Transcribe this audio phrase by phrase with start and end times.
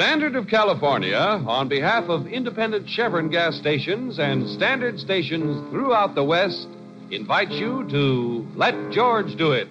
[0.00, 6.24] Standard of California, on behalf of independent Chevron gas stations and standard stations throughout the
[6.24, 6.68] West,
[7.10, 9.68] invites you to Let George Do It.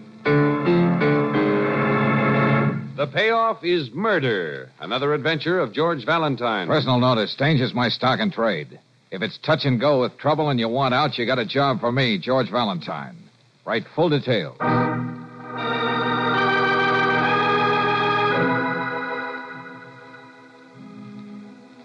[2.95, 6.67] The payoff is murder, another adventure of George Valentine.
[6.67, 8.79] Personal notice danger's my stock and trade.
[9.09, 11.79] If it's touch and go with trouble and you want out, you got a job
[11.79, 13.28] for me, George Valentine.
[13.65, 14.57] Write full details.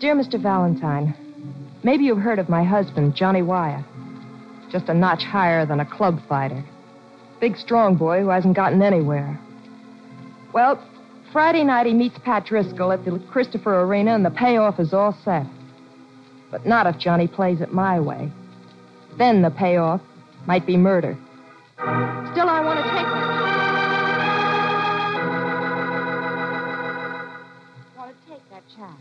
[0.01, 0.41] Dear Mr.
[0.41, 1.15] Valentine,
[1.83, 3.85] maybe you've heard of my husband, Johnny Wyatt.
[4.71, 6.63] Just a notch higher than a club fighter.
[7.41, 9.39] Big, strong boy who hasn't gotten anywhere.
[10.53, 10.83] Well,
[11.33, 15.17] Friday night he meets Pat Driscoll at the Christopher Arena, and the payoff is all
[15.25, 15.47] set.
[16.51, 18.31] But not if Johnny plays it my way.
[19.19, 20.01] Then the payoff
[20.47, 21.17] might be murder.
[21.77, 23.55] Still, I want to take that.
[27.97, 29.01] want to take that chance.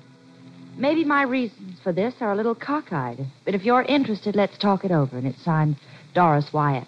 [0.77, 4.83] Maybe my reasons for this are a little cockeyed, but if you're interested, let's talk
[4.83, 5.17] it over.
[5.17, 5.77] And it's signed
[6.15, 6.87] Doris Wyatt.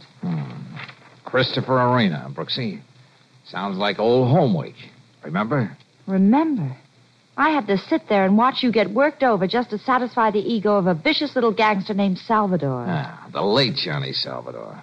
[1.23, 2.81] Christopher Arena, Brooksy.
[3.45, 4.75] Sounds like old home week.
[5.23, 5.77] Remember?
[6.08, 6.75] Remember,
[7.38, 10.39] I had to sit there and watch you get worked over just to satisfy the
[10.39, 12.86] ego of a vicious little gangster named Salvador.
[12.88, 14.81] Ah, the late Johnny Salvador.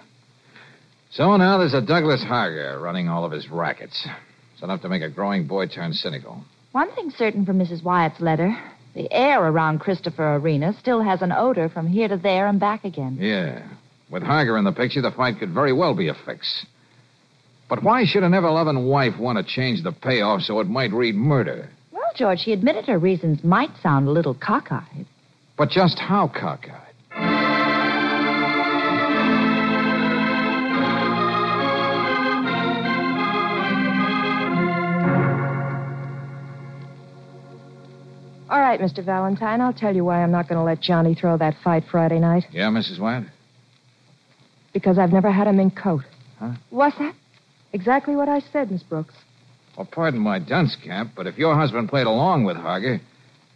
[1.13, 4.07] So now there's a Douglas Harger running all of his rackets.
[4.53, 6.43] It's enough to make a growing boy turn cynical.
[6.71, 7.83] One thing's certain from Mrs.
[7.83, 8.57] Wyatt's letter.
[8.95, 12.83] The air around Christopher Arena still has an odor from here to there and back
[12.83, 13.19] again.
[13.21, 13.61] Yeah.
[14.09, 16.65] With Harger in the picture, the fight could very well be a fix.
[17.69, 20.91] But why should an ever loving wife want to change the payoff so it might
[20.91, 21.69] read murder?
[21.91, 25.05] Well, George, she admitted her reasons might sound a little cockeyed.
[25.59, 26.82] But just how cockeyed?
[38.77, 39.05] Right, Mr.
[39.05, 42.19] Valentine, I'll tell you why I'm not going to let Johnny throw that fight Friday
[42.19, 42.45] night.
[42.51, 42.99] Yeah, Mrs.
[42.99, 43.25] Wyatt?
[44.73, 46.03] Because I've never had a mink coat.
[46.39, 46.53] Huh?
[46.71, 47.13] What's that?
[47.73, 49.13] Exactly what I said, Miss Brooks.
[49.77, 52.99] Well, pardon my dunce cap, but if your husband played along with Harger,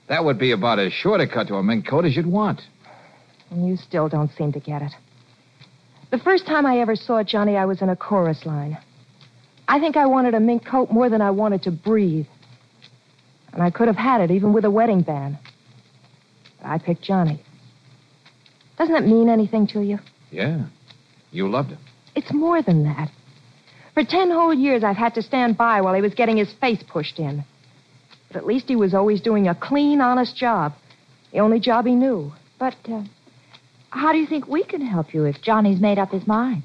[0.08, 2.62] that would be about as short a cut to a mink coat as you'd want.
[3.50, 4.92] And you still don't seem to get it.
[6.12, 8.78] The first time I ever saw Johnny, I was in a chorus line.
[9.68, 12.28] I think I wanted a mink coat more than I wanted to breathe.
[13.58, 15.40] And I could have had it even with a wedding band.
[16.62, 17.42] But I picked Johnny.
[18.78, 19.98] Doesn't it mean anything to you?
[20.30, 20.68] Yeah.
[21.32, 21.80] You loved him.
[22.14, 23.10] It's more than that.
[23.96, 26.84] For ten whole years, I've had to stand by while he was getting his face
[26.88, 27.44] pushed in.
[28.28, 30.74] But at least he was always doing a clean, honest job.
[31.34, 32.32] The only job he knew.
[32.60, 33.06] But uh,
[33.90, 36.62] how do you think we can help you if Johnny's made up his mind?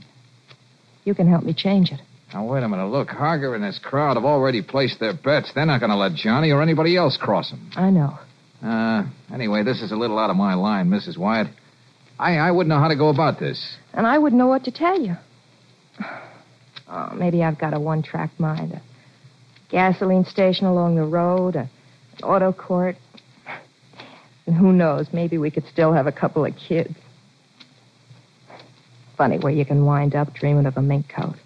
[1.04, 2.02] You can help me change it.
[2.32, 2.86] Now, wait a minute.
[2.86, 5.52] Look, Harger and his crowd have already placed their bets.
[5.54, 7.70] They're not going to let Johnny or anybody else cross them.
[7.76, 8.18] I know.
[8.62, 11.18] Uh, anyway, this is a little out of my line, Mrs.
[11.18, 11.48] Wyatt.
[12.18, 13.76] I, I wouldn't know how to go about this.
[13.92, 15.16] And I wouldn't know what to tell you.
[16.94, 18.72] Oh, maybe I've got a one track mind.
[18.72, 18.82] A
[19.70, 22.96] gasoline station along the road, a, an auto court.
[24.46, 26.92] And who knows, maybe we could still have a couple of kids.
[29.16, 31.36] Funny where you can wind up dreaming of a mink coat.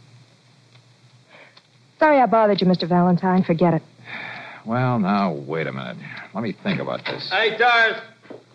[1.98, 2.88] Sorry I bothered you, Mr.
[2.88, 3.42] Valentine.
[3.42, 3.82] Forget it.
[4.64, 5.96] Well, now, wait a minute.
[6.34, 7.30] Let me think about this.
[7.30, 8.00] Hey, Doris.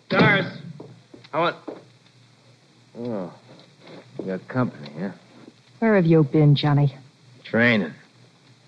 [0.08, 0.58] Doris.
[1.32, 1.56] I want.
[2.98, 3.32] Oh,
[4.18, 5.10] you got company, huh?
[5.78, 6.94] Where have you been, Johnny?
[7.44, 7.94] Training.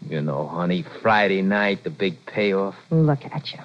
[0.09, 2.75] You know, honey, Friday night, the big payoff.
[2.91, 3.61] Look at you.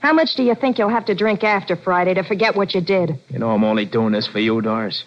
[0.00, 2.80] How much do you think you'll have to drink after Friday to forget what you
[2.80, 3.18] did?
[3.30, 5.04] You know, I'm only doing this for you, Doris.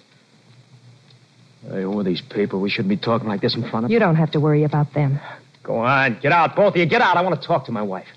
[1.63, 2.60] Hey, who are these people?
[2.60, 4.94] We shouldn't be talking like this in front of You don't have to worry about
[4.94, 5.19] them.
[5.63, 6.86] Go on, get out, both of you.
[6.88, 7.18] Get out.
[7.18, 8.08] I want to talk to my wife.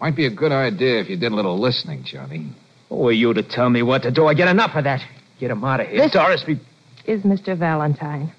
[0.00, 2.50] Might be a good idea if you did a little listening, Johnny.
[2.88, 4.26] Who are you to tell me what to do?
[4.26, 5.00] I get enough of that.
[5.38, 6.00] Get him out of here.
[6.02, 6.58] This- Doris, be...
[7.04, 7.56] Is Mr.
[7.58, 8.32] Valentine.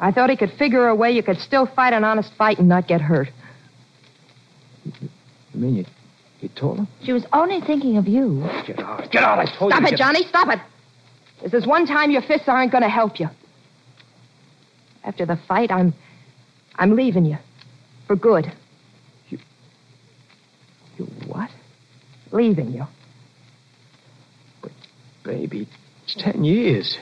[0.00, 2.68] I thought he could figure a way you could still fight an honest fight and
[2.68, 3.28] not get hurt.
[4.84, 5.84] You mean you,
[6.40, 6.88] you told him?
[7.04, 8.40] She was only thinking of you.
[8.66, 9.10] Get out.
[9.10, 9.86] Get out, I told Stop you.
[9.86, 10.26] Stop it, get- Johnny.
[10.28, 10.58] Stop it.
[11.42, 13.28] This is one time your fists aren't going to help you.
[15.04, 15.94] After the fight, I'm.
[16.74, 17.38] I'm leaving you.
[18.06, 18.46] For good.
[19.28, 19.38] You
[20.96, 21.50] You what?
[22.30, 22.84] Leaving you.
[24.62, 24.70] But,
[25.24, 25.68] baby,
[26.04, 26.98] it's ten years.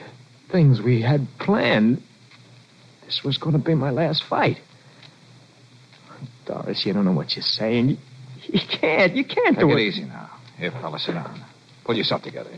[0.50, 2.02] Things we had planned.
[3.04, 4.56] This was going to be my last fight.
[6.46, 7.90] Doris, you don't know what you're saying.
[7.90, 7.96] You,
[8.48, 9.14] you can't.
[9.14, 9.88] You can't Take do it Take it.
[9.88, 10.30] easy now.
[10.58, 11.44] Here, fella, sit down.
[11.84, 12.50] Pull yourself together.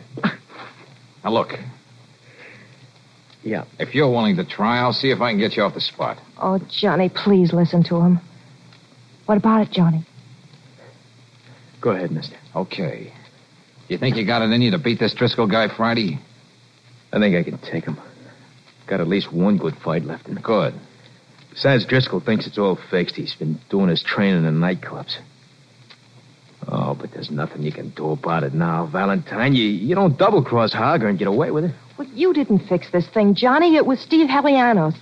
[1.24, 1.48] Now, look,
[3.42, 3.64] Yeah.
[3.78, 6.18] if you're willing to try, I'll see if I can get you off the spot.
[6.40, 8.20] Oh, Johnny, please listen to him.
[9.26, 10.04] What about it, Johnny?
[11.80, 12.36] Go ahead, mister.
[12.54, 13.12] Okay.
[13.88, 16.18] You think you got it in you to beat this Driscoll guy Friday?
[17.12, 17.96] I think I can take him.
[18.86, 20.42] Got at least one good fight left in me.
[20.42, 20.74] Good.
[21.50, 23.16] Besides, Driscoll thinks it's all fixed.
[23.16, 25.16] He's been doing his training in nightclubs.
[26.66, 29.54] Oh, but there's nothing you can do about it now, Valentine.
[29.54, 31.74] You, you don't double cross Harger and get away with it.
[31.98, 33.76] Well, you didn't fix this thing, Johnny.
[33.76, 34.96] It was Steve Helianos.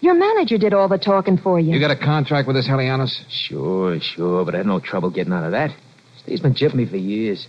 [0.00, 1.72] Your manager did all the talking for you.
[1.72, 3.22] You got a contract with this Helianos?
[3.28, 5.70] Sure, sure, but I had no trouble getting out of that.
[6.18, 7.46] Steve's been jipping me for years.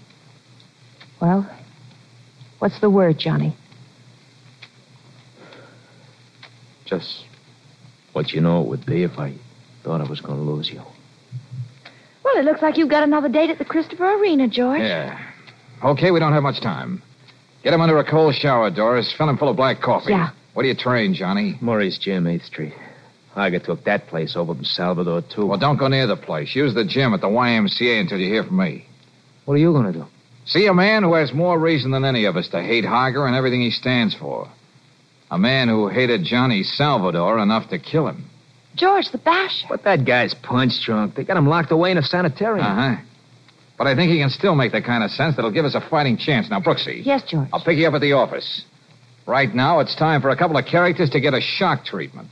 [1.19, 1.49] Well,
[2.59, 3.55] what's the word, Johnny?
[6.85, 7.25] Just
[8.13, 9.33] what you know it would be if I
[9.83, 10.81] thought I was going to lose you.
[12.23, 14.81] Well, it looks like you've got another date at the Christopher Arena, George.
[14.81, 15.17] Yeah.
[15.83, 17.01] Okay, we don't have much time.
[17.63, 19.13] Get him under a cold shower, Doris.
[19.17, 20.11] Fill him full of black coffee.
[20.11, 20.31] Yeah.
[20.53, 21.57] Where do you train, Johnny?
[21.61, 22.73] Murray's Gym, 8th Street.
[23.33, 25.45] Harger took that place over from Salvador, too.
[25.45, 26.53] Well, don't go near the place.
[26.55, 28.85] Use the gym at the YMCA until you hear from me.
[29.45, 30.05] What are you going to do?
[30.45, 33.35] See a man who has more reason than any of us to hate Harger and
[33.35, 34.49] everything he stands for.
[35.29, 38.25] A man who hated Johnny Salvador enough to kill him.
[38.75, 39.67] George, the basher.
[39.69, 41.15] But that guy's punch drunk.
[41.15, 42.65] They got him locked away in a sanitarium.
[42.65, 43.01] Uh huh.
[43.81, 45.81] But I think he can still make the kind of sense that'll give us a
[45.81, 46.47] fighting chance.
[46.51, 47.03] Now, Brooksy.
[47.03, 47.49] Yes, George.
[47.51, 48.63] I'll pick you up at the office.
[49.25, 52.27] Right now, it's time for a couple of characters to get a shock treatment.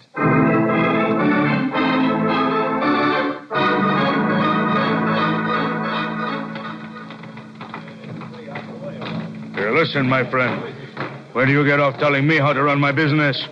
[9.55, 10.75] Here, listen, my friend.
[11.33, 13.43] Where do you get off telling me how to run my business?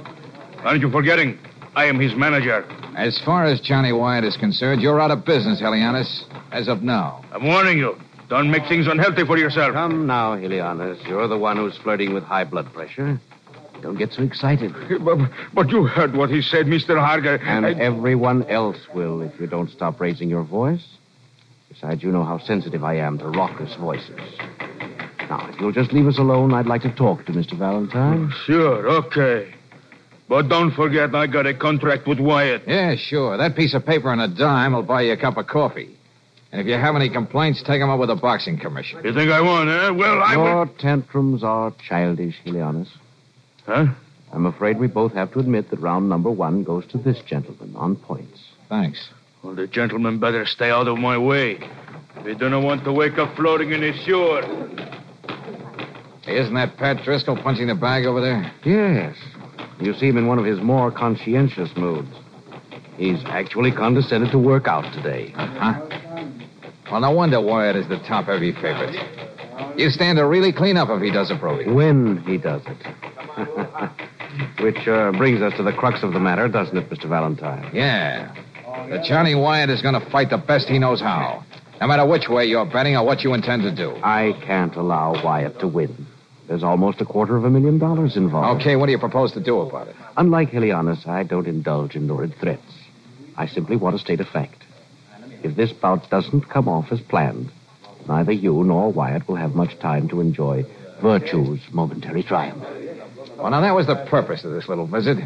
[0.59, 1.39] Aren't you forgetting?
[1.75, 2.63] I am his manager.
[2.95, 7.23] As far as Johnny Wyatt is concerned, you're out of business, Helianos, as of now.
[7.31, 7.95] I'm warning you.
[8.29, 9.73] Don't make things unhealthy for yourself.
[9.73, 11.05] Come now, Helianos.
[11.07, 13.19] You're the one who's flirting with high blood pressure.
[13.81, 14.73] Don't get so excited.
[14.99, 16.99] But, but you heard what he said, Mr.
[16.99, 17.35] Harger.
[17.43, 20.85] And I- everyone else will if you don't stop raising your voice.
[21.69, 24.19] Besides, you know how sensitive I am to raucous voices.
[25.29, 27.57] Now, if you'll just leave us alone, I'd like to talk to Mr.
[27.57, 28.29] Valentine.
[28.31, 29.53] Oh, sure, okay.
[30.29, 32.63] But don't forget, I got a contract with Wyatt.
[32.67, 33.37] Yeah, sure.
[33.37, 35.96] That piece of paper and a dime will buy you a cup of coffee.
[36.51, 39.01] And if you have any complaints, take them up with the boxing commission.
[39.03, 39.89] You think I won, eh?
[39.89, 40.73] Well, I Your will.
[40.79, 42.87] tantrums are childish, Helianos.
[43.65, 43.87] Huh?
[44.31, 47.75] I'm afraid we both have to admit that round number one goes to this gentleman
[47.75, 48.39] on points.
[48.69, 49.09] Thanks.
[49.43, 51.59] Well, the gentleman better stay out of my way.
[52.23, 54.41] We don't want to wake up floating in his shore.
[56.23, 58.51] Hey, isn't that Pat Driscoll punching the bag over there?
[58.65, 59.15] Yes.
[59.79, 62.09] You see him in one of his more conscientious moods.
[62.97, 65.29] He's actually condescended to work out today.
[65.35, 65.79] Huh?
[66.91, 68.95] Well, no wonder Wyatt is the top heavy favorite.
[69.77, 71.69] You stand to really clean up if he does it, Brody.
[71.69, 72.77] When he does it.
[74.61, 77.07] Which uh, brings us to the crux of the matter, doesn't it, Mr.
[77.09, 77.69] Valentine?
[77.73, 78.33] Yeah.
[78.89, 81.43] That Johnny Wyatt is going to fight the best he knows how.
[81.81, 83.95] No matter which way you're betting or what you intend to do.
[84.03, 86.07] I can't allow Wyatt to win.
[86.47, 88.61] There's almost a quarter of a million dollars involved.
[88.61, 89.95] Okay, what do you propose to do about it?
[90.15, 92.61] Unlike Helianos, I don't indulge in lurid threats.
[93.35, 94.63] I simply want to state a fact.
[95.43, 97.51] If this bout doesn't come off as planned,
[98.07, 100.65] neither you nor Wyatt will have much time to enjoy
[101.01, 102.63] virtue's momentary triumph.
[103.37, 105.19] Well, now, that was the purpose of this little visit.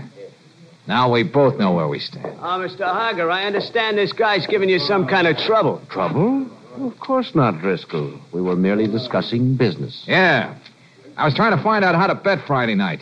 [0.88, 2.38] Now we both know where we stand.
[2.40, 2.82] Ah, oh, Mr.
[2.82, 5.82] Harger, I understand this guy's giving you some kind of trouble.
[5.90, 6.50] Trouble?
[6.76, 8.20] Of course not, Driscoll.
[8.34, 10.04] We were merely discussing business.
[10.08, 10.58] Yeah.
[11.16, 13.02] I was trying to find out how to bet Friday night.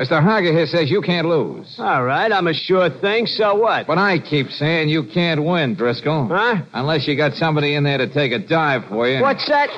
[0.00, 0.22] Mr.
[0.22, 1.76] Harger here says you can't lose.
[1.78, 3.26] All right, I'm a sure thing.
[3.26, 3.86] So what?
[3.86, 6.26] But I keep saying you can't win, Driscoll.
[6.26, 6.62] Huh?
[6.72, 9.20] Unless you got somebody in there to take a dive for you.
[9.20, 9.68] What's that?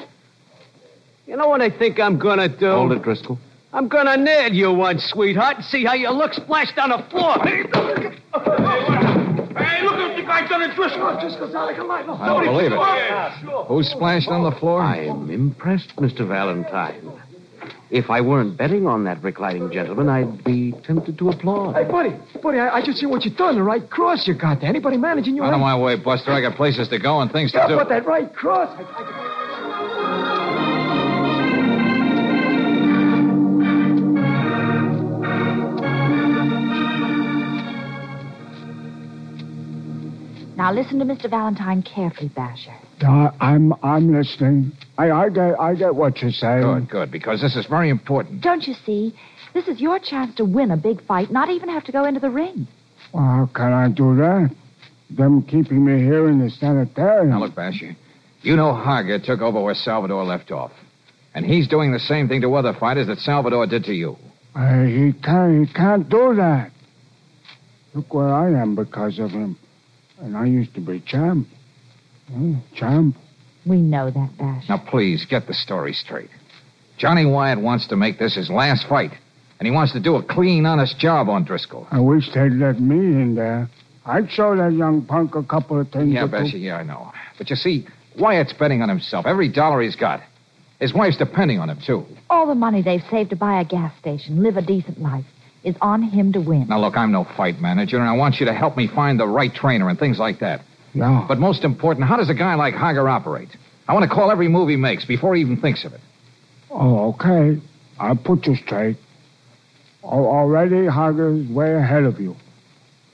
[1.27, 2.71] You know what I think I'm gonna do?
[2.71, 3.37] Hold it, Driscoll.
[3.73, 7.39] I'm gonna nail you one, sweetheart, and see how you look splashed on the floor.
[7.43, 7.65] Hey,
[9.83, 11.19] look at the guy done it, Driscoll.
[11.21, 12.09] Driscoll's out like a light.
[12.09, 13.67] I don't believe it.
[13.67, 14.83] Who splashed on the floor?
[14.83, 16.29] I'm impressed, Mr.
[16.29, 17.11] Valentine.
[17.91, 21.75] If I weren't betting on that reclining gentleman, I'd be tempted to applaud.
[21.77, 23.55] Hey, buddy, buddy, I, I just see what you've done.
[23.57, 24.69] The right cross you got there.
[24.71, 25.43] Anybody managing you?
[25.43, 26.33] Out of ain't- my way, Buster.
[26.33, 27.77] I got places to go and things to Yeah, do.
[27.77, 28.69] but that right cross.
[28.79, 29.39] I, I...
[40.63, 41.29] Now listen to Mr.
[41.29, 42.79] Valentine carefully, Basher.
[43.05, 44.71] Uh, I'm I'm listening.
[44.97, 46.63] I I get I get what you're saying.
[46.63, 48.43] Good, good, because this is very important.
[48.43, 49.13] Don't you see?
[49.55, 52.21] This is your chance to win a big fight, not even have to go into
[52.21, 52.69] the ring.
[53.13, 54.55] Well, how can I do that?
[55.11, 57.31] Them keeping me here in the sanitarium.
[57.31, 57.97] Now, look, Basher.
[58.43, 60.71] You know Harger took over where Salvador left off.
[61.35, 64.17] And he's doing the same thing to other fighters that Salvador did to you.
[64.55, 66.71] Uh, he can't he can't do that.
[67.95, 69.59] Look where I am because of him.
[70.21, 71.49] And I used to be champ.
[72.29, 73.17] Hmm, champ.
[73.67, 74.67] We know that, Basher.
[74.69, 76.31] Now, please, get the story straight.
[76.99, 79.13] Johnny Wyatt wants to make this his last fight.
[79.59, 81.87] And he wants to do a clean, honest job on Driscoll.
[81.91, 83.69] I wish they'd let me in there.
[84.05, 86.13] I'd show that young punk a couple of things.
[86.13, 86.33] Yeah, to do.
[86.33, 87.13] Bessie, yeah, I know.
[87.39, 87.87] But you see,
[88.19, 89.25] Wyatt's betting on himself.
[89.27, 90.21] Every dollar he's got.
[90.81, 92.05] His wife's depending on him, too.
[92.29, 95.25] All the money they've saved to buy a gas station, live a decent life,
[95.65, 96.67] is on him to win.
[96.69, 99.27] Now, look, I'm no fight manager, and I want you to help me find the
[99.27, 100.63] right trainer and things like that.
[100.95, 101.25] No.
[101.27, 103.49] But most important, how does a guy like Harger operate?
[103.89, 106.01] I want to call every move he makes before he even thinks of it.
[106.71, 107.61] Oh, okay.
[107.99, 108.97] I'll put you straight.
[110.03, 112.35] Already, Harger's way ahead of you.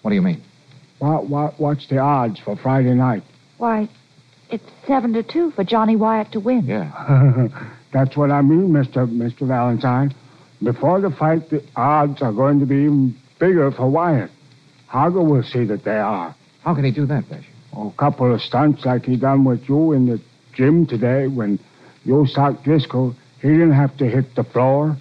[0.02, 0.42] What do you mean?
[0.98, 3.22] What, what, what's the odds for Friday night?
[3.58, 3.88] Why,
[4.50, 6.64] it's seven to two for Johnny Wyatt to win.
[6.64, 7.48] Yeah.
[7.92, 9.06] That's what I mean, Mr.
[9.06, 9.46] Mr.
[9.46, 10.14] Valentine.
[10.62, 14.30] Before the fight, the odds are going to be even bigger for Wyatt.
[14.86, 16.34] Harger will see that they are.
[16.64, 17.46] How can he do that, Bessie?
[17.76, 20.20] A couple of stunts like he done with you in the
[20.54, 21.60] gym today when
[22.04, 23.14] you socked Driscoll.
[23.40, 24.96] He didn't have to hit the floor,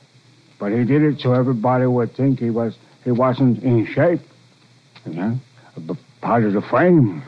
[0.60, 4.20] but he did it so everybody would think he was he wasn't in shape.
[5.06, 5.40] You know,
[6.22, 7.24] part of the frame.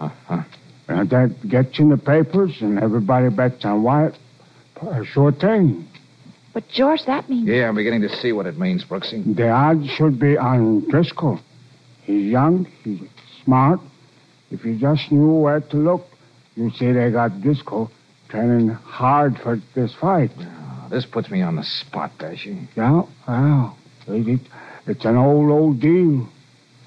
[0.00, 0.42] Uh-huh.
[0.88, 4.16] And that gets in the papers, and everybody bets on Wyatt.
[4.80, 5.86] A sure thing.
[6.52, 7.48] But, George, that means.
[7.48, 9.34] Yeah, I'm beginning to see what it means, Brooksy.
[9.36, 11.40] The odds should be on Driscoll.
[12.02, 13.00] He's young, he's
[13.44, 13.80] smart.
[14.50, 16.06] If you just knew where to look,
[16.56, 17.90] you'd see they got Driscoll
[18.28, 20.30] training hard for this fight.
[20.38, 22.68] Oh, this puts me on the spot, Bessie.
[22.74, 23.76] Yeah, well,
[24.08, 24.40] it, it,
[24.86, 26.28] it's an old, old deal.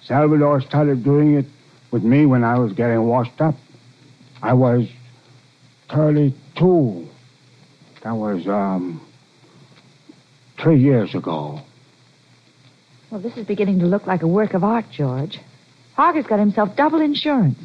[0.04, 1.46] Salvador started doing it
[1.92, 3.56] with me when I was getting washed up.
[4.42, 4.88] I was
[5.90, 7.08] 32.
[8.04, 9.05] That was, um,
[10.62, 11.60] three years ago.
[13.12, 15.40] Well, this is beginning to look like a work of art, George.
[15.96, 17.58] Harger's got himself double insurance.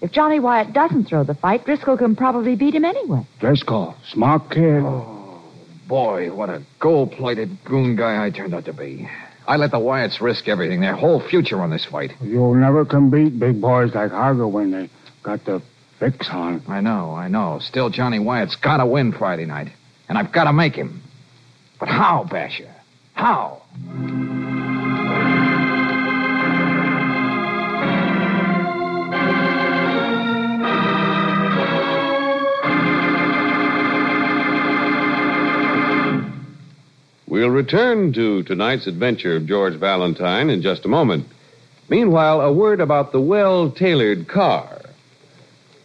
[0.00, 3.26] If Johnny Wyatt doesn't throw the fight, Driscoll can probably beat him anyway.
[3.38, 4.82] Driscoll, smart kid.
[4.82, 5.42] Oh,
[5.88, 9.08] Boy, what a gold-plated goon guy I turned out to be.
[9.46, 12.12] I let the Wyatts risk everything, their whole future on this fight.
[12.22, 14.88] You'll never can beat big boys like Harger when they
[15.24, 15.60] got the
[15.98, 16.62] fix on.
[16.68, 17.58] I know, I know.
[17.60, 19.72] Still, Johnny Wyatt's got to win Friday night,
[20.08, 21.02] and I've got to make him.
[21.80, 22.70] But how, Basher?
[23.14, 23.62] How?
[37.26, 41.26] We'll return to tonight's adventure of George Valentine in just a moment.
[41.88, 44.79] Meanwhile, a word about the well tailored car.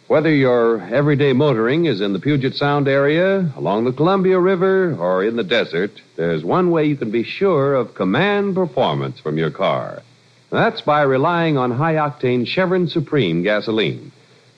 [0.08, 5.24] Whether your everyday motoring is in the Puget Sound area, along the Columbia River, or
[5.24, 9.50] in the desert, there's one way you can be sure of command performance from your
[9.50, 10.04] car.
[10.52, 14.12] That's by relying on high octane Chevron Supreme gasoline.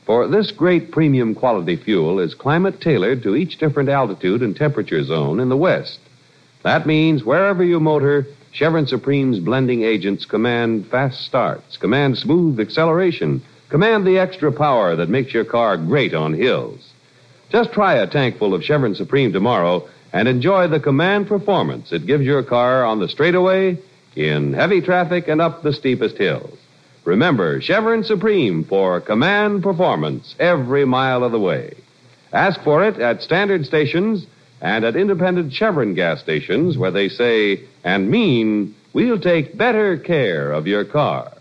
[0.05, 5.03] For this great premium quality fuel is climate tailored to each different altitude and temperature
[5.03, 5.99] zone in the West.
[6.63, 13.43] That means wherever you motor, Chevron Supreme's blending agents command fast starts, command smooth acceleration,
[13.69, 16.93] command the extra power that makes your car great on hills.
[17.51, 22.07] Just try a tank full of Chevron Supreme tomorrow and enjoy the command performance it
[22.07, 23.79] gives your car on the straightaway,
[24.17, 26.59] in heavy traffic, and up the steepest hills.
[27.05, 31.75] Remember, Chevron Supreme for command performance every mile of the way.
[32.33, 34.27] Ask for it at standard stations
[34.61, 40.53] and at independent Chevron gas stations where they say and mean, we'll take better care
[40.53, 41.33] of your car.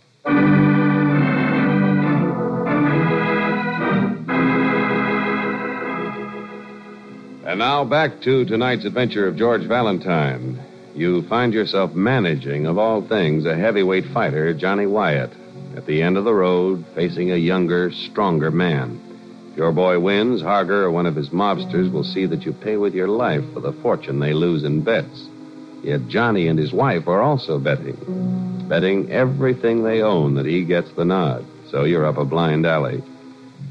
[7.58, 10.64] And now back to tonight's adventure of George Valentine.
[10.94, 15.32] You find yourself managing, of all things, a heavyweight fighter, Johnny Wyatt,
[15.76, 19.02] at the end of the road, facing a younger, stronger man.
[19.50, 22.78] If your boy wins, Harger or one of his mobsters will see that you pay
[22.78, 25.28] with your life for the fortune they lose in bets.
[25.82, 28.68] Yet Johnny and his wife are also betting.
[28.70, 31.44] Betting everything they own that he gets the nod.
[31.72, 33.02] So you're up a blind alley.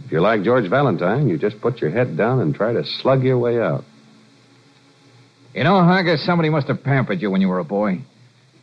[0.06, 3.24] If you're like George Valentine, you just put your head down and try to slug
[3.24, 3.82] your way out.
[5.52, 8.02] You know, Harger, somebody must have pampered you when you were a boy.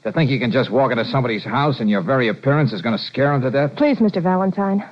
[0.04, 2.98] To think you can just walk into somebody's house and your very appearance is going
[2.98, 3.76] to scare them to death?
[3.76, 4.24] Please, Mr.
[4.24, 4.90] Valentine.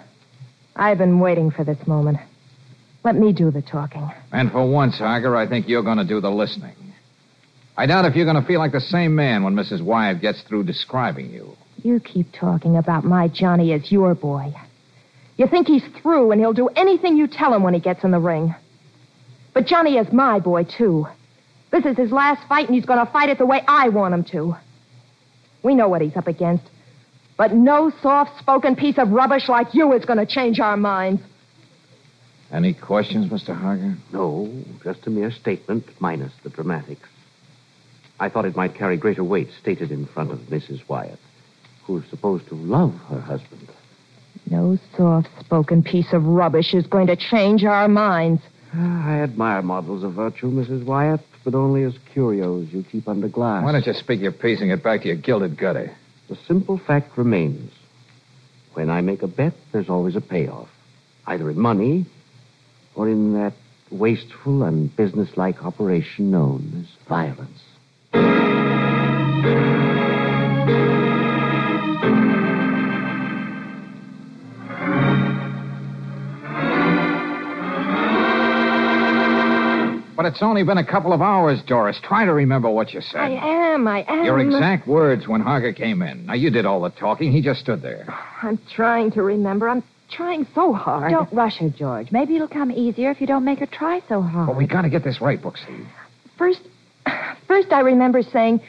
[0.76, 2.18] I've been waiting for this moment.
[3.06, 4.12] Let me do the talking.
[4.34, 6.76] And for once, Harger, I think you're going to do the listening.
[7.78, 9.82] I doubt if you're going to feel like the same man when Mrs.
[9.82, 11.56] Wyatt gets through describing you.
[11.82, 14.54] You keep talking about my Johnny as your boy.
[15.42, 18.12] You think he's through and he'll do anything you tell him when he gets in
[18.12, 18.54] the ring.
[19.56, 21.08] But Johnny is my boy, too.
[21.72, 24.14] This is his last fight, and he's going to fight it the way I want
[24.14, 24.56] him to.
[25.64, 26.66] We know what he's up against.
[27.38, 31.24] But no soft spoken piece of rubbish like you is going to change our minds.
[32.52, 33.60] Any questions, Mr.
[33.60, 33.96] Harger?
[34.14, 37.10] No, just a mere statement, minus the dramatics.
[38.20, 40.88] I thought it might carry greater weight stated in front of Mrs.
[40.88, 41.18] Wyatt,
[41.86, 43.70] who's supposed to love her husband.
[44.50, 48.42] No soft spoken piece of rubbish is going to change our minds.
[48.74, 50.86] I admire models of virtue, Mrs.
[50.86, 53.64] Wyatt, but only as curios you keep under glass.
[53.64, 55.92] Why don't you speak your piece and get back to your gilded gutter?
[56.30, 57.72] The simple fact remains.
[58.74, 60.70] When I make a bet, there's always a payoff.
[61.28, 62.06] Either in money
[62.96, 63.54] or in that
[63.92, 67.60] wasteful and businesslike operation known as violence.
[80.32, 82.00] It's only been a couple of hours, Doris.
[82.02, 83.20] Try to remember what you said.
[83.20, 83.32] I
[83.74, 84.24] am, I am.
[84.24, 86.26] Your exact words when Harger came in.
[86.26, 87.34] Now, you did all the talking.
[87.34, 88.06] He just stood there.
[88.42, 89.68] I'm trying to remember.
[89.68, 91.12] I'm trying so hard.
[91.12, 92.14] Don't rush her, George.
[92.14, 94.48] Maybe it'll come easier if you don't make her try so hard.
[94.48, 95.86] But we got to get this right, Brooksy.
[96.38, 96.62] First,
[97.46, 98.62] first I remember saying,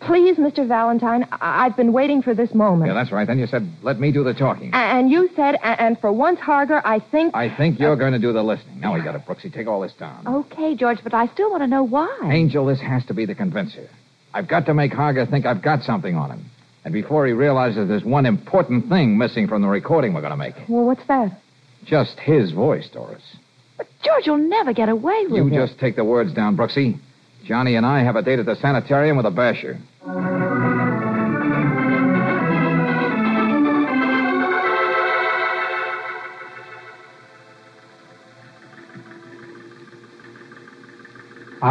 [0.00, 0.66] Please, Mr.
[0.66, 2.88] Valentine, I- I've been waiting for this moment.
[2.88, 3.26] Yeah, that's right.
[3.26, 4.70] Then you said, let me do the talking.
[4.72, 7.36] And you said, "A- and for once, Harger, I think.
[7.36, 8.80] I think you're going to do the listening.
[8.80, 9.52] Now we got it, Brooksy.
[9.52, 10.26] Take all this down.
[10.26, 12.08] Okay, George, but I still want to know why.
[12.24, 13.88] Angel, this has to be the convincer.
[14.32, 16.44] I've got to make Harger think I've got something on him.
[16.84, 20.36] And before he realizes there's one important thing missing from the recording we're going to
[20.36, 20.54] make.
[20.66, 21.38] Well, what's that?
[21.84, 23.22] Just his voice, Doris.
[23.76, 25.52] But George, you'll never get away with You it.
[25.52, 26.98] You just take the words down, Brooksy.
[27.44, 29.78] Johnny and I have a date at the sanitarium with a basher.
[30.02, 30.16] I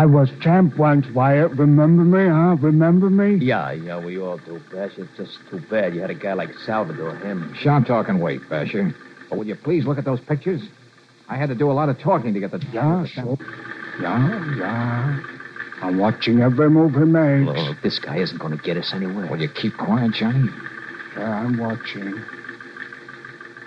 [0.05, 1.53] was champ once, Wyatt.
[1.53, 2.55] Remember me, huh?
[2.57, 3.43] Remember me?
[3.43, 4.91] Yeah, yeah, we all do, Bash.
[4.99, 7.55] It's just too bad you had a guy like Salvador him.
[7.55, 8.93] Sharp talk and wait, Basher.
[9.27, 10.61] But will you please look at those pictures?
[11.27, 12.63] I had to do a lot of talking to get the.
[12.71, 13.39] Yeah, so.
[13.99, 15.38] Yeah, yeah.
[15.81, 17.57] I'm watching every move he makes.
[17.59, 19.27] Look, this guy isn't going to get us anywhere.
[19.29, 20.49] Will you keep quiet, Johnny?
[21.17, 22.21] Yeah, I'm watching.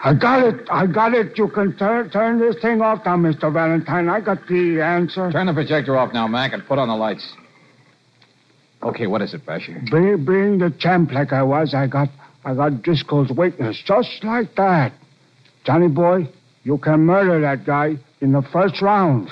[0.05, 0.67] I got it.
[0.71, 1.39] I got it.
[1.39, 3.53] You can turn turn this thing off now, Mr.
[3.53, 4.09] Valentine.
[4.09, 5.31] I got the answer.
[5.31, 7.33] Turn the projector off now, Mac, and put on the lights.
[8.83, 9.81] Okay, what is it, Basher?
[9.93, 12.09] Being, being the champ like I was, I got
[12.45, 14.93] I got Driscoll's weakness, just like that.
[15.65, 16.29] Johnny boy,
[16.65, 19.29] you can murder that guy in the first round.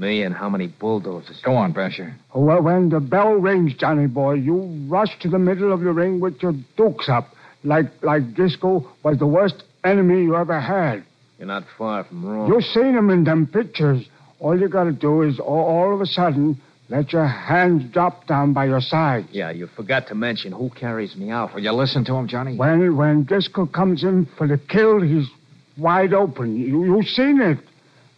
[0.00, 1.42] Me and how many bulldozers?
[1.44, 2.16] Go on, Basher.
[2.34, 6.20] Well, when the bell rings, Johnny boy, you rush to the middle of the ring
[6.20, 7.28] with your dukes up,
[7.64, 11.04] like like Driscoll was the worst enemy you ever had.
[11.38, 12.48] You're not far from wrong.
[12.48, 14.06] You've seen him in them pictures.
[14.38, 16.58] All you got to do is all, all of a sudden
[16.88, 19.26] let your hands drop down by your side.
[19.32, 21.54] Yeah, you forgot to mention who carries me out.
[21.54, 22.56] Will you listen to him, Johnny?
[22.56, 25.28] When when Driscoll comes in for the kill, he's
[25.76, 26.56] wide open.
[26.56, 27.58] You you seen it.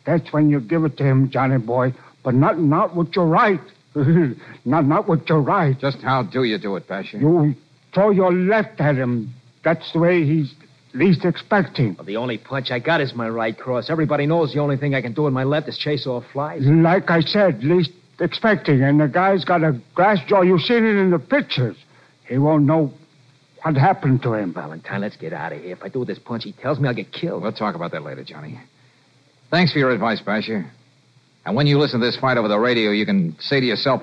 [0.05, 1.95] That's when you give it to him, Johnny boy.
[2.25, 3.61] But not not with your right.
[4.65, 5.79] not not with your right.
[5.79, 7.19] Just how do you do it, Basher?
[7.19, 7.55] You
[7.93, 9.35] throw your left at him.
[9.65, 10.55] That's the way he's
[10.95, 11.95] least expecting.
[11.95, 13.91] Well, the only punch I got is my right cross.
[13.91, 16.63] Everybody knows the only thing I can do with my left is chase off flies.
[16.65, 18.83] Like I said, least expecting.
[18.83, 20.43] And the guy's got a glass jaw.
[20.43, 21.77] You've seen it in the pictures.
[22.29, 22.93] He won't know
[23.63, 24.55] what happened to him.
[24.55, 25.73] Valentine, let's get out of here.
[25.73, 27.43] If I do this punch he tells me, I'll get killed.
[27.43, 28.59] We'll talk about that later, Johnny.
[29.53, 30.65] Thanks for your advice, Basher.
[31.45, 34.03] And when you listen to this fight over the radio, you can say to yourself,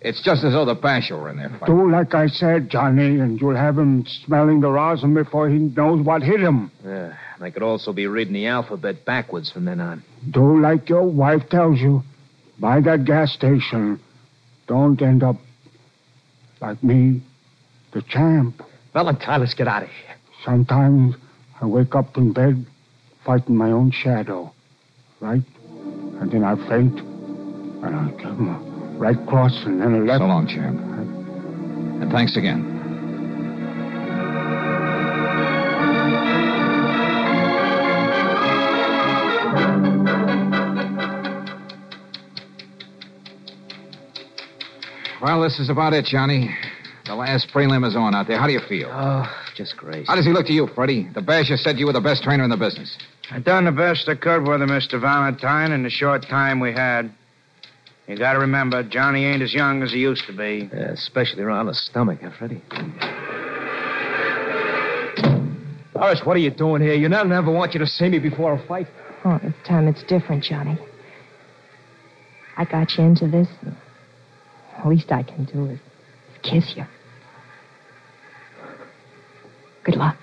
[0.00, 1.76] it's just as though the Basher were in there fighting.
[1.76, 6.04] Do like I said, Johnny, and you'll have him smelling the rosin before he knows
[6.04, 6.72] what hit him.
[6.84, 10.02] Yeah, and I could also be reading the alphabet backwards from then on.
[10.28, 12.02] Do like your wife tells you.
[12.58, 14.00] By that gas station.
[14.66, 15.36] Don't end up
[16.60, 17.22] like me,
[17.92, 18.62] the champ.
[18.92, 20.16] Valentine, let's get out of here.
[20.44, 21.14] Sometimes
[21.60, 22.66] I wake up in bed
[23.24, 24.52] fighting my own shadow,
[25.22, 25.42] right?
[26.20, 30.20] And then I faint, and I give him a right cross and then a left.
[30.20, 30.80] So long, champ.
[32.02, 32.70] And thanks again.
[45.22, 46.50] Well, this is about it, Johnny.
[47.06, 48.38] The last prelim is on out there.
[48.38, 48.88] How do you feel?
[48.90, 50.08] Oh, just great.
[50.08, 51.08] How does he look to you, Freddie?
[51.14, 52.98] The basher said you were the best trainer in the business.
[53.32, 55.00] I done the best I could with him, Mr.
[55.00, 57.10] Valentine, in the short time we had.
[58.06, 60.68] You gotta remember, Johnny ain't as young as he used to be.
[60.70, 62.60] Yeah, especially around the stomach, huh, Freddie?
[65.94, 66.92] Horace, what are you doing here?
[66.92, 68.86] You never, never want you to see me before a fight.
[69.24, 70.78] Oh, this time it's different, Johnny.
[72.58, 73.48] I got you into this.
[73.62, 73.74] and
[74.82, 75.78] The least I can do is
[76.42, 76.84] kiss you.
[79.84, 80.22] Good luck.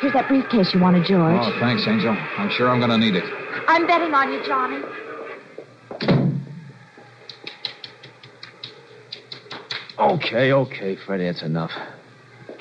[0.00, 1.40] Here's that briefcase you wanted, George.
[1.40, 2.10] Oh, thanks, Angel.
[2.12, 3.24] I'm sure I'm going to need it.
[3.66, 4.82] I'm betting on you, Johnny.
[9.98, 11.70] Okay, okay, Freddie, that's enough.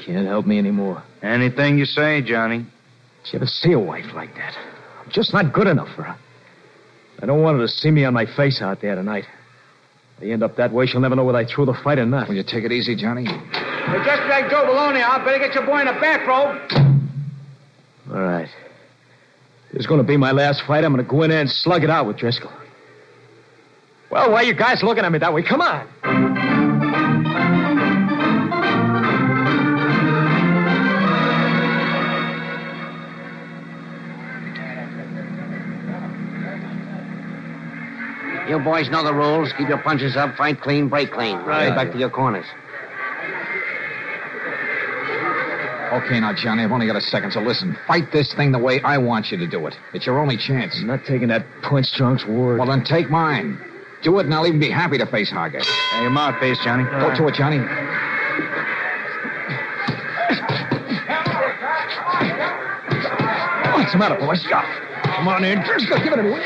[0.06, 1.04] Can't help me anymore.
[1.22, 2.60] Anything you say, Johnny.
[2.60, 4.56] Did you ever see a wife like that?
[5.04, 6.18] I'm just not good enough for her.
[7.22, 9.26] I don't want her to see me on my face out there tonight.
[10.16, 12.06] If they end up that way, she'll never know whether I threw the fight or
[12.06, 12.30] not.
[12.30, 13.26] Will you take it easy, Johnny?
[13.26, 16.85] Hey, just like Joe Maloney, I better get your boy in a bathrobe.
[18.10, 18.50] All right.
[19.72, 20.84] This is going to be my last fight.
[20.84, 22.52] I'm going to go in there and slug it out with Driscoll.
[24.12, 25.44] Well, why are you guys looking at me that way?
[25.44, 25.88] Come on.
[38.48, 39.52] You boys know the rules.
[39.58, 41.38] Keep your punches up, fight clean, break clean.
[41.38, 41.70] Right.
[41.70, 42.46] Get back to your corners.
[45.96, 47.78] Okay, now, Johnny, I've only got a second, so listen.
[47.88, 49.76] Fight this thing the way I want you to do it.
[49.94, 50.78] It's your only chance.
[50.78, 52.60] I'm not taking that punch drunk's word.
[52.60, 53.58] Well, then take mine.
[54.04, 55.64] Do it, and I'll even be happy to face Harger.
[55.64, 56.84] Hey, your mouth face, Johnny.
[56.84, 57.60] Go to it, Johnny.
[63.74, 64.46] What's the matter, boys?
[64.48, 65.64] Come on in.
[65.64, 66.42] Driscoll, give it to me.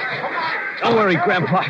[0.81, 1.63] Don't worry, Grandpa.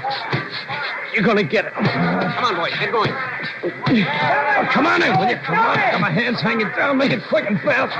[1.19, 1.73] You're going to get it.
[1.73, 3.11] Come on, boys, get going.
[3.11, 5.35] Oh, come on in, will you?
[5.43, 5.75] Come on.
[5.75, 6.95] Got my hands hanging down.
[6.95, 7.91] Make it quick and fast.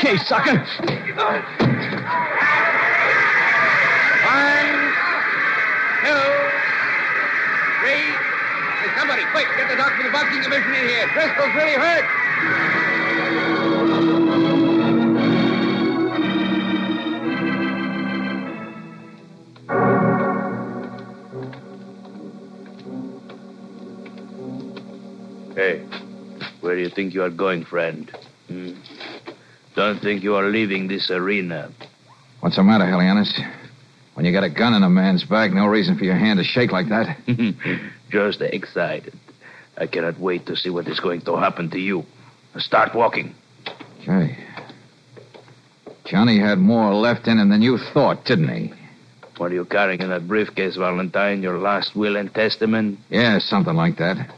[0.00, 0.56] Okay, sucker.
[0.56, 0.64] One,
[6.00, 6.24] two,
[7.84, 8.08] three.
[8.80, 11.04] Hey, somebody, quick, get the doctor from the boxing division in here.
[11.12, 12.08] Driscoll's really hurt.
[26.94, 28.10] Think you are going, friend?
[28.48, 28.72] Hmm?
[29.74, 31.70] Don't think you are leaving this arena.
[32.40, 33.32] What's the matter, Helianos?
[34.14, 36.44] When you got a gun in a man's back, no reason for your hand to
[36.44, 37.16] shake like that.
[38.10, 39.14] Just excited.
[39.78, 42.04] I cannot wait to see what is going to happen to you.
[42.58, 43.34] Start walking.
[44.02, 44.36] Okay.
[46.04, 48.72] Johnny had more left in him than you thought, didn't he?
[49.38, 51.42] What are you carrying in that briefcase, Valentine?
[51.42, 52.98] Your last will and testament?
[53.08, 54.28] Yeah, something like that.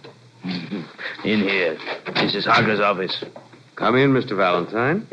[1.25, 1.79] In here.
[2.25, 3.23] This is Harger's office.
[3.77, 4.35] Come in, Mr.
[4.35, 5.07] Valentine.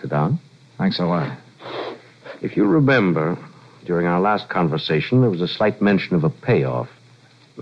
[0.00, 0.40] Sit down.
[0.78, 1.36] Thanks a lot.
[2.40, 3.36] If you remember,
[3.84, 6.88] during our last conversation, there was a slight mention of a payoff,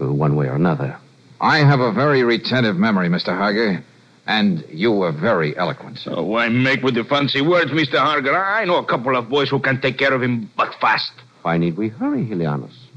[0.01, 0.96] uh, one way or another.
[1.40, 3.37] I have a very retentive memory, Mr.
[3.37, 3.83] Harger,
[4.29, 5.98] and you were very eloquent.
[6.07, 7.98] Oh, why make with the fancy words, Mr.
[7.98, 8.38] Harger?
[8.38, 11.11] I know a couple of boys who can take care of him, but fast.
[11.42, 12.91] Why need we hurry, Helianos?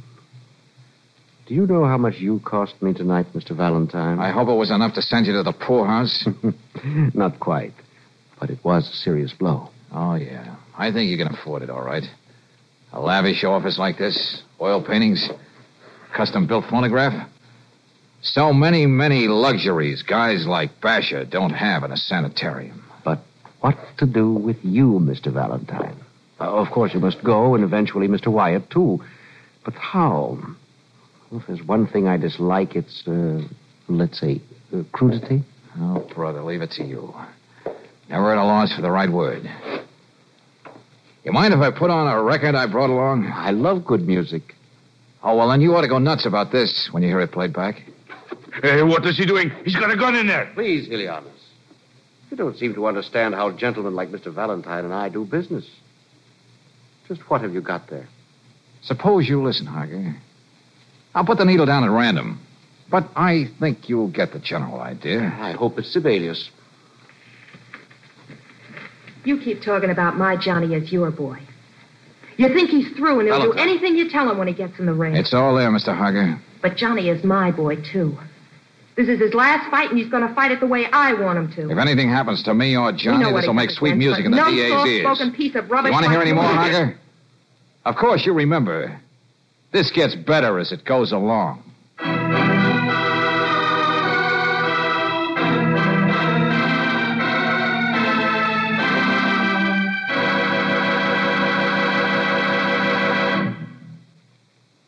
[1.46, 3.56] Do you know how much you cost me tonight, Mr.
[3.56, 4.18] Valentine?
[4.20, 6.28] I hope it was enough to send you to the poorhouse.
[7.14, 7.74] Not quite,
[8.40, 9.70] but it was a serious blow.
[9.92, 10.56] Oh, yeah.
[10.76, 12.04] I think you can afford it, all right.
[12.94, 15.30] A lavish office like this, oil paintings,
[16.16, 17.30] custom built phonograph.
[18.24, 22.84] So many, many luxuries guys like Basher don't have in a sanitarium.
[23.04, 23.20] But
[23.62, 25.32] what to do with you, Mr.
[25.32, 26.04] Valentine?
[26.40, 28.28] Uh, of course, you must go, and eventually Mr.
[28.30, 29.00] Wyatt, too.
[29.64, 30.40] But how?
[31.36, 33.42] Well, if there's one thing I dislike, it's, uh,
[33.90, 34.42] let's say,
[34.74, 35.44] uh, crudity.
[35.78, 37.14] Oh, brother, leave it to you.
[38.10, 39.44] Never at a loss for the right word.
[41.26, 43.26] You mind if I put on a record I brought along?
[43.26, 44.56] I love good music.
[45.22, 47.52] Oh, well, then you ought to go nuts about this when you hear it played
[47.52, 47.84] back.
[48.64, 49.52] Hey, what is he doing?
[49.66, 50.50] He's got a gun in there.
[50.54, 51.34] Please, Helianos.
[52.32, 54.34] You don't seem to understand how gentlemen like Mr.
[54.34, 55.66] Valentine and I do business.
[57.10, 58.08] Just what have you got there?
[58.84, 60.16] Suppose you listen, Harger.
[61.16, 62.42] I'll put the needle down at random.
[62.92, 65.22] But I think you'll get the general idea.
[65.22, 66.52] I hope it's Sibelius.
[69.24, 71.40] You keep talking about my Johnny as your boy.
[72.38, 73.70] You think he's through and he'll do Valentine.
[73.70, 75.16] anything you tell him when he gets in the ring.
[75.16, 75.98] It's all there, Mr.
[75.98, 76.38] Harger.
[76.62, 78.18] But Johnny is my boy, too.
[78.98, 81.38] This is his last fight, and he's going to fight it the way I want
[81.40, 81.72] him to.
[81.72, 84.26] If anything happens to me or We Johnny, know this will make sweet against music
[84.26, 85.04] in the numb, DA's ears.
[85.04, 86.50] soft-spoken piece of rubbish You want to hear any more, you.
[86.50, 86.98] Hogger?
[87.86, 89.00] Of course, you remember.
[89.76, 91.62] This gets better as it goes along.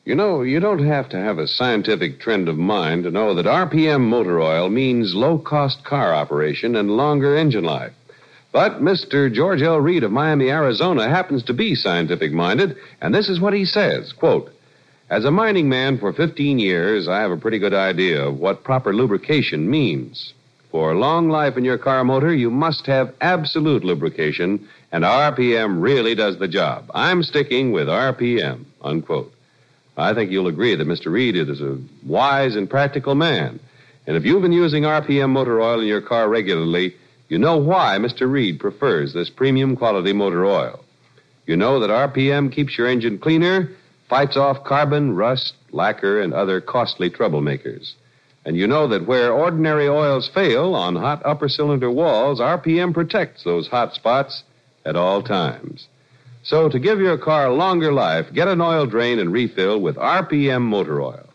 [0.06, 3.46] You know, you don't have to have a scientific trend of mind to know that
[3.46, 7.92] RPM motor oil means low cost car operation and longer engine life.
[8.54, 9.30] But Mr.
[9.30, 9.82] George L.
[9.82, 14.14] Reed of Miami, Arizona happens to be scientific minded, and this is what he says
[14.14, 14.54] quote,
[15.10, 18.66] As a mining man for 15 years, I have a pretty good idea of what
[18.66, 20.34] proper lubrication means.
[20.70, 26.14] For long life in your car motor, you must have absolute lubrication, and RPM really
[26.14, 26.92] does the job.
[26.94, 29.34] I'm sticking with RPM, unquote.
[29.96, 31.10] I think you'll agree that Mr.
[31.10, 33.62] Reed is a wise and practical man.
[34.08, 36.98] And if you've been using RPM motor oil in your car regularly,
[37.30, 38.30] you know why Mr.
[38.30, 40.84] Reed prefers this premium quality motor oil.
[41.46, 43.72] You know that RPM keeps your engine cleaner,
[44.10, 47.94] fights off carbon, rust, lacquer, and other costly troublemakers.
[48.46, 53.44] And you know that where ordinary oils fail on hot upper cylinder walls, RPM protects
[53.44, 54.44] those hot spots
[54.86, 55.88] at all times.
[56.44, 60.62] So to give your car longer life, get an oil drain and refill with RPM
[60.62, 61.28] motor oil.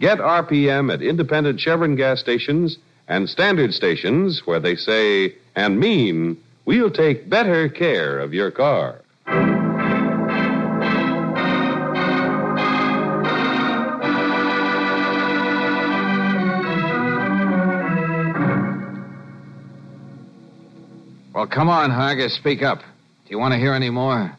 [0.00, 2.76] Get RPM at independent Chevron gas stations
[3.06, 9.00] and standard stations where they say and mean we'll take better care of your car.
[21.38, 22.80] Well, come on, Hogger, speak up.
[22.80, 24.36] Do you want to hear any more?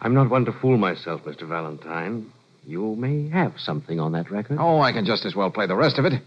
[0.00, 1.46] I'm not one to fool myself, Mr.
[1.46, 2.32] Valentine.
[2.64, 4.56] You may have something on that record.
[4.58, 6.22] Oh, I can just as well play the rest of it,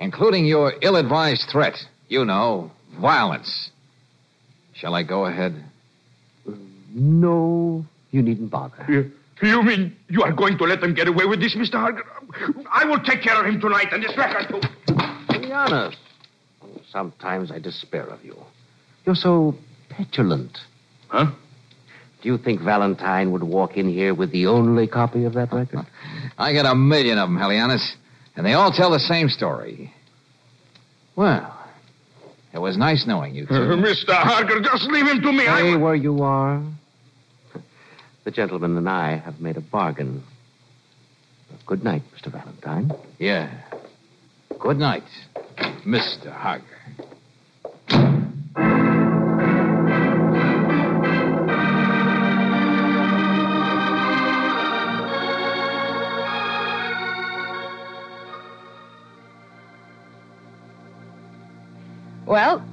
[0.00, 1.74] including your ill advised threat.
[2.08, 3.70] You know, violence.
[4.72, 5.62] Shall I go ahead?
[6.48, 8.82] Mm, no, you needn't bother.
[8.88, 9.12] You,
[9.42, 11.74] you mean you are going to let them get away with this, Mr.
[11.74, 12.06] Harger?
[12.72, 14.94] I will take care of him tonight and this record, too.
[15.34, 15.98] To be honest,
[16.90, 18.38] sometimes I despair of you.
[19.06, 19.54] You're so
[19.88, 20.58] petulant.
[21.08, 21.30] Huh?
[22.20, 25.86] Do you think Valentine would walk in here with the only copy of that record?
[26.38, 27.94] I got a million of them, Helianos,
[28.34, 29.94] and they all tell the same story.
[31.14, 31.56] Well,
[32.52, 33.52] it was nice knowing you two.
[33.52, 34.08] Mr.
[34.12, 35.46] Harger, just leave him to me.
[35.46, 36.62] I Stay will- where you are.
[38.24, 40.24] The gentleman and I have made a bargain.
[41.64, 42.32] Good night, Mr.
[42.32, 42.92] Valentine.
[43.20, 43.52] Yeah.
[44.58, 45.04] Good night,
[45.86, 46.34] Mr.
[46.36, 46.62] Hogger.
[62.26, 62.64] Well,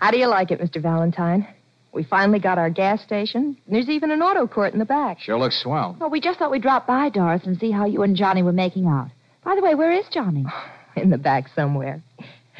[0.00, 0.80] how do you like it, Mr.
[0.80, 1.46] Valentine?
[1.92, 3.56] We finally got our gas station.
[3.66, 5.18] and There's even an auto court in the back.
[5.20, 5.96] Sure looks swell.
[6.00, 8.52] Well, we just thought we'd drop by, Doris, and see how you and Johnny were
[8.52, 9.08] making out.
[9.44, 10.44] By the way, where is Johnny?
[10.96, 12.02] In the back somewhere.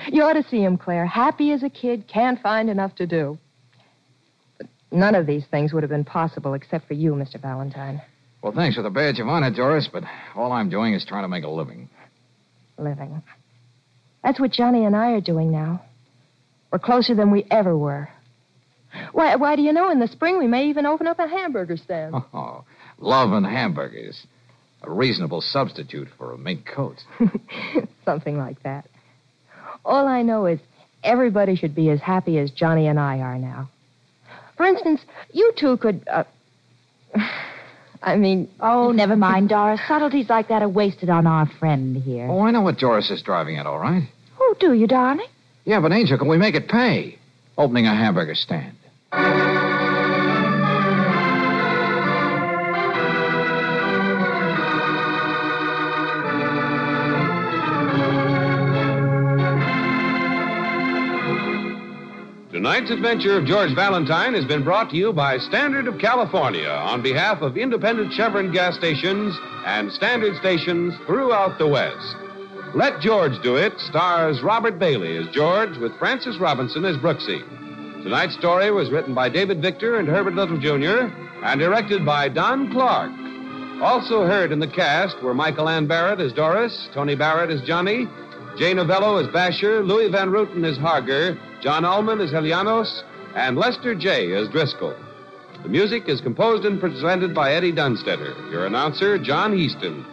[0.09, 1.07] You ought to see him, Claire.
[1.07, 3.39] Happy as a kid, can't find enough to do.
[4.59, 7.41] But none of these things would have been possible except for you, Mr.
[7.41, 8.01] Valentine.
[8.43, 11.29] Well, thanks for the badge of honor, Doris, but all I'm doing is trying to
[11.29, 11.91] make a living.
[12.79, 13.23] Living.
[14.25, 15.83] That's what Johnny and I are doing now.
[16.73, 18.09] We're closer than we ever were.
[19.13, 21.77] Why, why do you know, in the spring we may even open up a hamburger
[21.77, 22.15] stand.
[22.35, 22.65] Oh,
[22.99, 24.27] love and hamburgers.
[24.83, 26.97] A reasonable substitute for a mink coat.
[28.05, 28.87] Something like that.
[29.85, 30.59] All I know is
[31.05, 33.69] everybody should be as happy as Johnny and I are now.
[34.57, 35.01] For instance,
[35.33, 36.07] you two could.
[36.11, 36.25] Uh,
[38.03, 39.81] I mean, Oh, never mind, Doris.
[39.87, 42.27] Subtleties like that are wasted on our friend here.
[42.31, 44.09] Oh, I know what Doris is driving at, all right.
[44.39, 45.27] Oh, do you, darling?
[45.65, 47.19] Yeah, but Angel, can we make it pay?
[47.59, 48.77] Opening a hamburger stand.
[62.51, 67.03] Tonight's adventure of George Valentine has been brought to you by Standard of California on
[67.03, 72.17] behalf of independent Chevron gas stations and standard stations throughout the West.
[72.75, 77.43] Let George Do It stars Robert Bailey as George with Frances Robinson as Brooksy.
[78.05, 81.13] Tonight's story was written by David Victor and Herbert Little Jr.
[81.45, 83.11] and directed by Don Clark.
[83.83, 88.07] Also heard in the cast were Michael Ann Barrett as Doris, Tony Barrett as Johnny,
[88.57, 93.03] Jay Novello as Basher, Luis Van Rooten as Harger, John Ullman as Helianos,
[93.35, 94.33] and Lester J.
[94.35, 94.95] as Driscoll.
[95.65, 100.05] The music is composed and presented by Eddie Dunstedter, your announcer, John Heistand.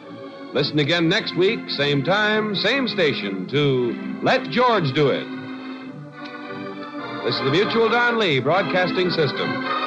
[0.54, 5.28] Listen again next week, same time, same station, to Let George Do It.
[7.26, 9.87] This is the Mutual Don Lee Broadcasting System.